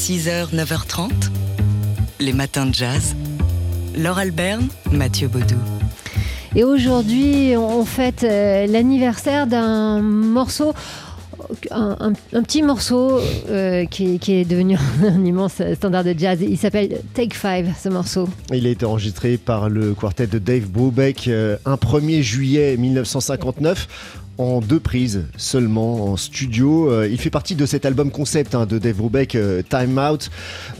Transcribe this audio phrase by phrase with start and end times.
[0.00, 1.10] 6h, 9h30,
[2.20, 3.14] les matins de jazz.
[3.98, 5.56] Laure Alberne, Mathieu Baudou.
[6.56, 10.72] Et aujourd'hui, on fête euh, l'anniversaire d'un morceau.
[11.70, 13.18] Un, un- un petit morceau
[13.50, 16.38] euh, qui, qui est devenu un immense standard de jazz.
[16.40, 18.26] Il s'appelle Take Five, ce morceau.
[18.54, 23.86] Il a été enregistré par le quartet de Dave Brubeck euh, un 1er juillet 1959
[24.40, 26.90] en deux prises seulement en studio.
[26.90, 30.30] Euh, il fait partie de cet album concept hein, de Dave Brubeck, euh, Time Out,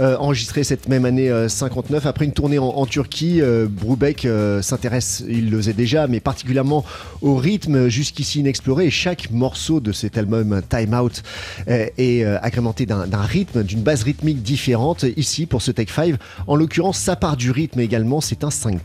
[0.01, 2.07] euh, enregistré cette même année euh, 59.
[2.07, 4.27] Après une tournée en, Turquie, Brubeck
[4.63, 6.85] s'intéresse, il le faisait déjà, mais particulièrement
[7.21, 8.91] au rythme jusqu'ici inexploré.
[8.91, 11.23] Chaque morceau de cet album Time Out
[11.69, 15.05] est agrémenté d'un d'un rythme, d'une base rythmique différente.
[15.17, 16.15] Ici, pour ce Take 5,
[16.47, 18.81] en l'occurrence, ça part du rythme également, c'est un 5-4.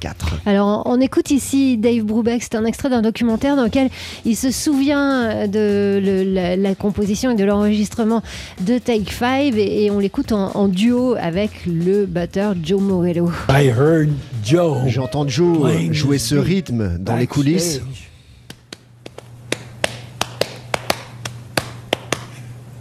[0.46, 2.44] Alors, on écoute ici Dave Brubeck.
[2.44, 3.90] C'est un extrait d'un documentaire dans lequel
[4.26, 8.24] il se souvient de le, la, la, composition et de l'enregistrement
[8.62, 13.30] de Take 5 et, on l'écoute en, duo avec le batteur Joe Morello.
[13.50, 14.10] I heard
[14.44, 14.88] Joe.
[14.88, 17.82] J'entends Joe jouer ce rythme dans les coulisses.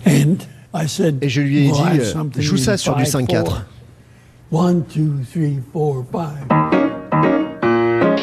[0.06, 3.62] Et je lui ai dit, euh, joue ça sur du 5-4.
[4.52, 4.82] 1, 2,
[5.72, 6.04] 3,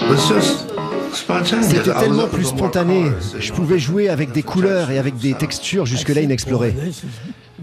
[0.09, 0.90] 4, 5.
[1.13, 3.03] C'était I was tellement plus spontané.
[3.03, 6.75] colors, you Je pouvais jouer avec des couleurs et avec des textures jusque-là inexplorées.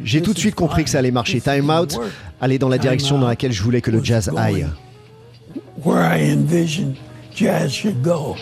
[0.03, 1.41] J'ai tout de suite compris que ça allait marcher.
[1.41, 1.99] Time Out
[2.41, 4.67] allait dans la direction dans laquelle je voulais que le jazz aille.
[5.85, 6.97] Where I envisioned
[7.35, 8.37] jazz should go.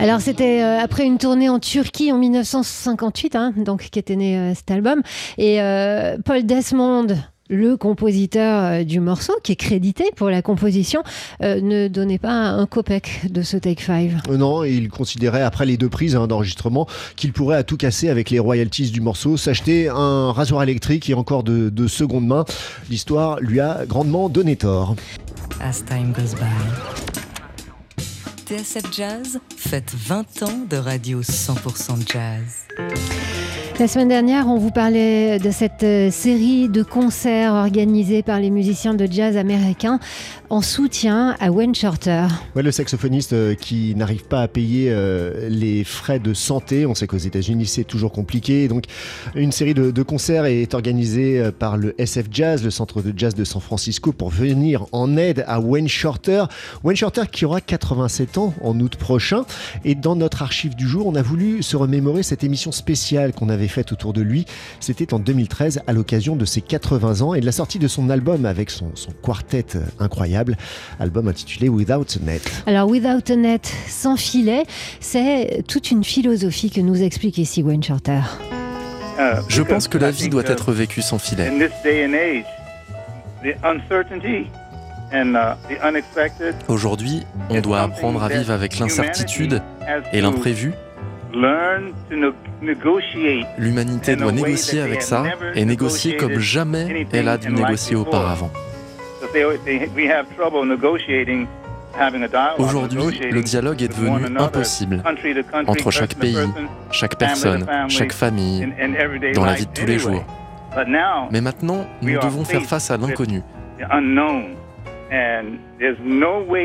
[0.00, 4.38] Alors c'était euh, après une tournée en Turquie en 1958, hein, donc qui était né
[4.38, 5.02] euh, cet album,
[5.38, 7.08] et euh, Paul Desmond.
[7.50, 11.02] Le compositeur euh, du morceau, qui est crédité pour la composition,
[11.42, 14.20] euh, ne donnait pas un copec de ce Take Five.
[14.28, 18.10] Euh, Non, il considérait, après les deux prises hein, d'enregistrement, qu'il pourrait à tout casser
[18.10, 22.44] avec les royalties du morceau, s'acheter un rasoir électrique et encore de, de seconde main.
[22.90, 24.94] L'histoire lui a grandement donné tort.
[25.60, 26.44] As time goes by.
[28.46, 32.66] TSF Jazz fête 20 ans de radio 100% jazz.
[33.78, 38.50] La semaine dernière, on vous parlait de cette euh, série de concerts organisés par les
[38.50, 40.00] musiciens de jazz américains
[40.50, 42.26] en soutien à Wayne Shorter.
[42.56, 46.86] Ouais, le saxophoniste euh, qui n'arrive pas à payer euh, les frais de santé.
[46.86, 48.66] On sait qu'aux États-Unis, c'est toujours compliqué.
[48.66, 48.86] Donc,
[49.36, 53.36] une série de, de concerts est organisée par le SF Jazz, le centre de jazz
[53.36, 56.46] de San Francisco, pour venir en aide à Wayne Shorter.
[56.82, 59.44] Wayne Shorter qui aura 87 ans en août prochain.
[59.84, 63.48] Et dans notre archive du jour, on a voulu se remémorer cette émission spéciale qu'on
[63.48, 64.44] avait faite autour de lui.
[64.80, 68.10] C'était en 2013 à l'occasion de ses 80 ans et de la sortie de son
[68.10, 70.56] album avec son, son quartet euh, incroyable,
[71.00, 72.62] album intitulé Without a Net.
[72.66, 74.64] Alors, Without a Net, sans filet,
[75.00, 78.20] c'est toute une philosophie que nous explique ici Wayne Shorter.
[79.48, 81.48] Je pense que la vie doit être vécue sans filet.
[81.48, 82.44] In this day and age,
[83.42, 84.46] the uncertainty
[85.12, 89.60] and uh, the unexpected Aujourd'hui, on doit apprendre à vivre avec l'incertitude
[90.12, 90.72] et l'imprévu.
[93.58, 98.50] L'humanité doit négocier avec ça et négocier comme jamais elle a dû négocier auparavant.
[102.58, 105.02] Aujourd'hui, le dialogue est devenu impossible
[105.66, 106.36] entre chaque pays,
[106.90, 108.68] chaque personne, chaque famille,
[109.34, 110.24] dans la vie de tous les jours.
[110.76, 113.42] But now, Mais maintenant, nous devons faire face à l'inconnu.
[113.80, 113.84] Et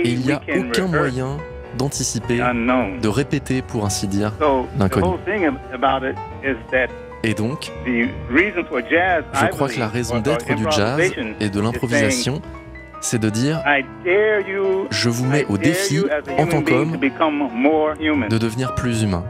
[0.06, 1.38] il n'y a aucun moyen
[1.78, 4.34] d'anticiper, de répéter, pour ainsi dire,
[4.78, 5.07] l'inconnu.
[7.25, 12.41] Et donc, je crois que la raison d'être du jazz et de is l'improvisation,
[13.00, 13.62] c'est de dire
[14.91, 16.03] je vous mets au défi,
[16.38, 19.23] en tant qu'homme, de devenir plus humain.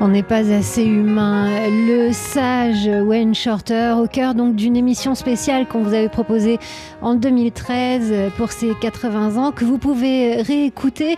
[0.00, 1.68] On n'est pas assez humain.
[1.68, 6.58] Le sage Wayne Shorter, au cœur donc d'une émission spéciale qu'on vous avait proposée
[7.00, 11.16] en 2013 pour ses 80 ans, que vous pouvez réécouter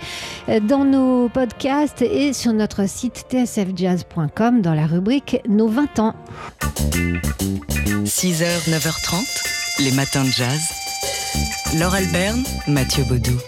[0.62, 6.14] dans nos podcasts et sur notre site tsfjazz.com dans la rubrique Nos 20 ans.
[8.04, 10.70] 6h, 9h30, les matins de jazz.
[11.78, 13.38] Laure Alberne, Mathieu Baudou.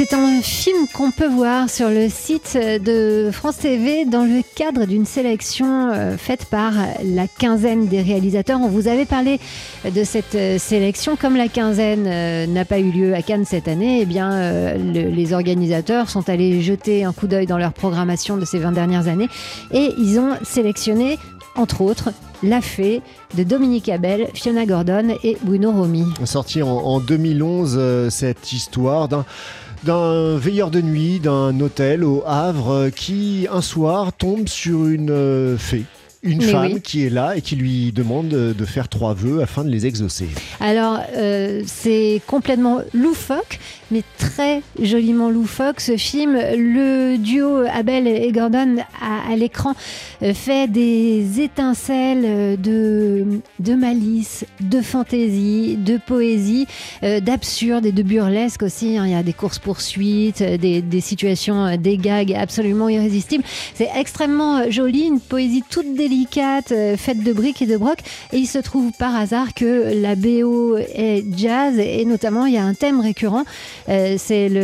[0.00, 4.84] C'est un film qu'on peut voir sur le site de France TV dans le cadre
[4.86, 6.72] d'une sélection euh, faite par
[7.04, 8.60] la quinzaine des réalisateurs.
[8.62, 9.40] On vous avait parlé
[9.92, 11.16] de cette euh, sélection.
[11.16, 15.10] Comme la quinzaine euh, n'a pas eu lieu à Cannes cette année, eh bien, le-
[15.10, 19.08] les organisateurs sont allés jeter un coup d'œil dans leur programmation de ces 20 dernières
[19.08, 19.28] années
[19.72, 21.18] et ils ont sélectionné,
[21.56, 22.10] entre autres,
[22.44, 23.02] La Fée
[23.36, 26.04] de Dominique Abel, Fiona Gordon et Bruno Romy.
[26.24, 29.24] Sorti en, en 2011, euh, cette histoire d'un
[29.84, 35.56] d'un veilleur de nuit d'un hôtel au Havre qui un soir tombe sur une euh,
[35.56, 35.84] fée
[36.22, 36.80] une Mais femme oui.
[36.82, 40.28] qui est là et qui lui demande de faire trois vœux afin de les exaucer.
[40.60, 43.60] Alors, euh, c'est complètement loufoque,
[43.92, 46.32] mais très joliment loufoque ce film.
[46.34, 49.74] Le duo Abel et Gordon à, à l'écran
[50.22, 53.24] euh, fait des étincelles euh, de,
[53.60, 56.66] de malice, de fantaisie, de poésie,
[57.04, 58.98] euh, d'absurde et de burlesque aussi.
[58.98, 59.06] hein.
[59.06, 63.44] Il y a des courses-poursuites, des, des situations, des gags absolument irrésistibles.
[63.74, 66.08] C'est extrêmement joli, une poésie toute délicate,
[66.72, 68.00] euh, faite de briques et de brocs.
[68.32, 72.56] Et il se trouve par hasard que la BO est jazz et notamment il y
[72.56, 73.44] a un thème récurrent.
[73.88, 74.60] Euh, c'est le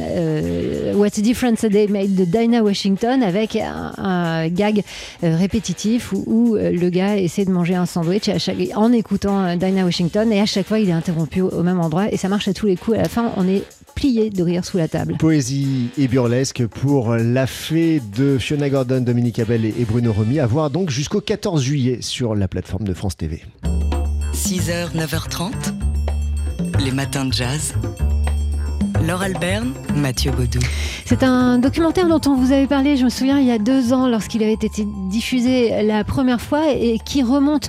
[0.00, 4.82] euh, What's the Difference a Day Made de Dinah Washington avec un, gag
[5.22, 8.30] répétitif où, le gars essaie de manger un sandwich
[8.74, 12.16] en écoutant Dinah Washington et à chaque fois il est interrompu au même endroit et
[12.16, 12.98] ça marche à tous les coups.
[12.98, 13.62] À la fin, on est
[14.04, 15.16] de rire sous la table.
[15.18, 20.46] Poésie et burlesque pour La Fée de Fiona Gordon, Dominique Abel et Bruno Romy à
[20.46, 23.42] voir donc jusqu'au 14 juillet sur la plateforme de France TV.
[24.34, 25.52] 6h, 9h30,
[26.84, 27.72] les matins de jazz.
[29.06, 30.60] Laure Alberne, Mathieu Baudou.
[31.04, 33.92] C'est un documentaire dont on vous avait parlé, je me souviens, il y a deux
[33.92, 34.70] ans lorsqu'il avait été
[35.10, 37.68] diffusé la première fois et qui remonte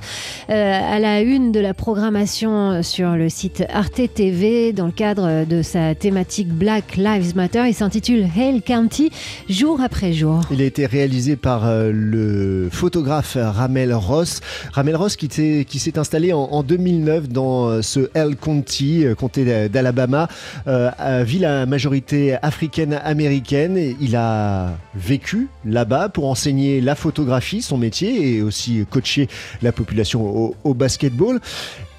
[0.50, 5.44] euh, à la une de la programmation sur le site Arte TV dans le cadre
[5.44, 7.64] de sa thématique Black Lives Matter.
[7.68, 9.12] Il s'intitule Hale County,
[9.50, 10.40] jour après jour.
[10.52, 14.40] Il a été réalisé par euh, le photographe Ramel Ross.
[14.72, 19.06] Ramel Ross qui s'est qui s'est installé en, en 2009 dans euh, ce Hale County,
[19.18, 20.30] comté d'Alabama,
[20.68, 23.96] euh, ville à majorité africaine-américaine.
[24.00, 29.28] Il a vécu là-bas pour enseigner la photographie, son métier, et aussi coacher
[29.62, 31.42] la population au, au basketball.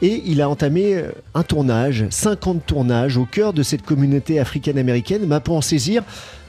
[0.00, 1.02] Et il a entamé
[1.34, 6.02] un tournage, 50 tournages au cœur de cette communauté africaine-américaine, pour en saisir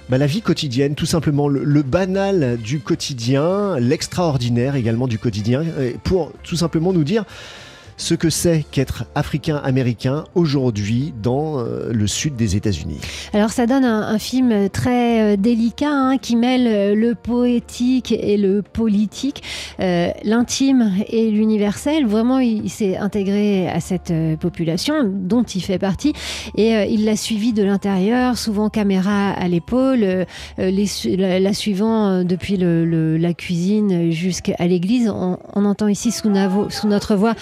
[0.10, 5.64] bah, la vie quotidienne, tout simplement le, le banal du quotidien, l'extraordinaire également du quotidien,
[6.04, 7.26] pour tout simplement nous dire
[7.98, 13.00] ce que c'est qu'être africain-américain aujourd'hui dans euh, le sud des États-Unis.
[13.34, 18.38] Alors ça donne un, film très euh, délicat hein, qui mêle euh, le poétique et
[18.38, 19.44] le politique,
[19.80, 22.06] l'intime et l'universel.
[22.06, 26.14] Vraiment, il, s'est intégré à cette population dont il fait partie
[26.56, 30.26] et il l'a suivi de l'intérieur, souvent caméra à l'épaule,
[30.58, 35.10] la, suivant depuis la cuisine jusqu'à l'église.
[35.10, 37.36] On, entend ici sous notre voix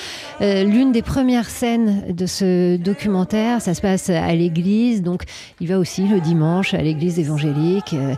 [0.46, 3.62] euh, l'une des premières scènes de ce documentaire.
[3.62, 5.24] Ça se passe à l'église, donc
[5.60, 7.94] il va aussi le dimanche à l'église évangélique.
[7.94, 8.14] euh,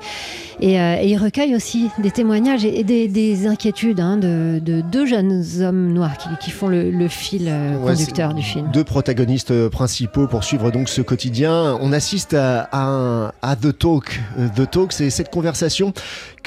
[0.59, 4.59] et, euh, et il recueille aussi des témoignages et, et des, des inquiétudes hein, de,
[4.59, 7.43] de deux jeunes hommes noirs qui, qui font le, le fil
[7.81, 8.69] Ouais, conducteur du film.
[8.73, 11.77] Deux protagonistes principaux pour suivre donc ce quotidien.
[11.81, 14.19] On assiste à, à un- à The Talk.
[14.55, 15.93] The Talk, c'est cette conversation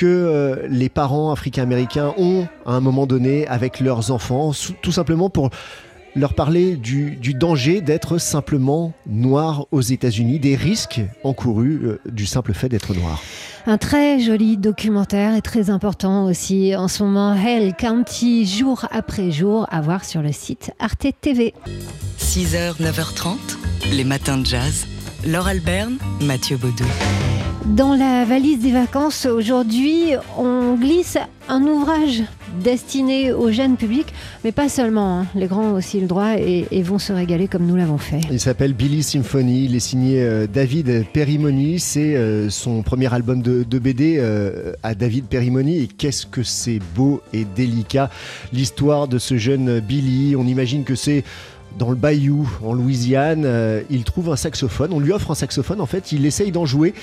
[0.00, 5.28] que euh, les parents africains-américains ont à un moment donné avec leurs enfants, tout simplement
[5.28, 5.50] pour
[6.16, 12.24] leur parler du, du danger d'être simplement noir aux États-Unis, des risques encourus euh, du
[12.24, 13.20] simple fait d'être noir.
[13.66, 17.34] Un très joli documentaire et très important aussi en ce moment.
[17.34, 21.52] Hell County, jour après jour, à voir sur le site Arte TV.
[22.18, 23.36] 6h, 9h30,
[23.92, 24.86] les matins de jazz.
[25.26, 26.86] Laure Alberne, Mathieu Baudou.
[27.66, 31.18] Dans la valise des vacances, aujourd'hui, on glisse
[31.48, 32.22] un ouvrage
[32.64, 34.06] destiné au jeune public,
[34.44, 35.20] mais pas seulement.
[35.20, 35.26] hein.
[35.34, 38.20] Les grands ont aussi le droit et, vont se régaler comme nous l'avons fait.
[38.30, 43.42] Il s'appelle Billy Symphony, il est signé euh, David Perimoni, c'est euh, son premier album
[43.42, 48.10] de, de BD euh, à David Perimoni et qu'est-ce que c'est beau et délicat
[48.52, 51.24] l'histoire de ce jeune Billy, on imagine que c'est
[51.78, 55.80] dans le bayou en Louisiane, euh, il trouve un saxophone, on lui offre un saxophone
[55.80, 56.94] en fait, il essaye d'en jouer,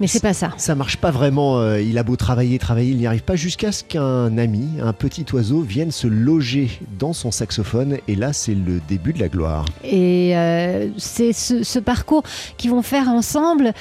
[0.00, 0.52] Mais c'est pas ça.
[0.56, 3.72] ça marche pas vraiment, euh, il a beau travailler, travailler, il n'y arrive pas jusqu'à
[3.72, 8.54] ce qu'un ami, un petit oiseau vienne se loger dans son saxophone et là c'est
[8.54, 9.64] le début de la gloire.
[9.84, 12.22] Et euh, c'est ce, ce parcours
[12.56, 13.72] qu'ils vont faire ensemble.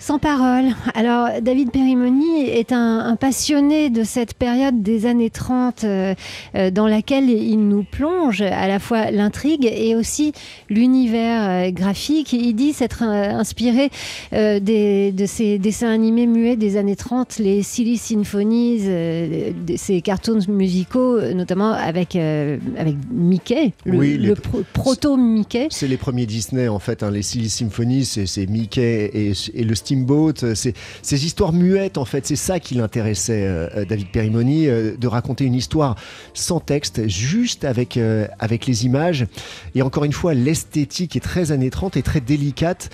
[0.00, 0.66] Sans parole.
[0.94, 6.14] Alors, David Perimoni est un, un passionné de cette période des années 30 euh,
[6.54, 10.32] euh, dans laquelle il nous plonge à la fois l'intrigue et aussi
[10.70, 12.32] l'univers euh, graphique.
[12.32, 13.90] Il dit s'être euh, inspiré
[14.30, 20.38] des, de ces dessins animés muets des années 30, les Silly Symphonies, de ces cartoons
[20.48, 25.66] musicaux, notamment avec, avec Mickey, le, Oui, les- le pro- proto-Mickey.
[25.70, 29.74] C'est les premiers Disney en fait, hein, les Silly Symphonies, c'est Mickey et, et le
[29.92, 35.06] Euh, ces histoires muettes en fait, c'est ça qui l'intéressait euh, euh, David Perimoni, de
[35.06, 35.96] raconter une histoire
[36.34, 39.26] sans texte, juste avec, les images.
[39.74, 42.90] Et encore une fois, l'esthétique est très années 30 et très délicate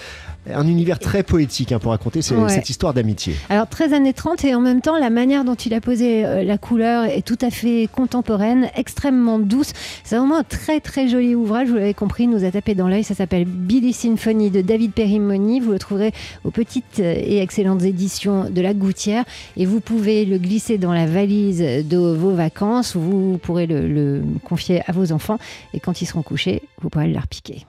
[0.52, 2.48] Un univers très poétique hein, pour raconter ces- Ouais.
[2.50, 3.34] cette histoire d'amitié.
[3.48, 6.42] Alors 13 années 30 et en même temps la manière dont il a posé euh,
[6.44, 9.72] la couleur est tout à fait contemporaine, extrêmement douce.
[10.04, 12.88] C'est vraiment un très très joli ouvrage, vous l'avez compris, il nous a tapé dans
[12.88, 13.04] l'œil.
[13.04, 15.60] Ça s'appelle Billy Symphony de David Perimoni.
[15.60, 16.12] Vous le trouverez
[16.44, 19.24] aux petites euh, et excellentes éditions de La Gouttière
[19.56, 22.96] et vous pouvez le glisser dans la valise de vos vacances.
[22.96, 25.38] Vous pourrez le, le confier à vos enfants
[25.72, 27.64] et quand ils seront couchés, vous pourrez le leur piquer.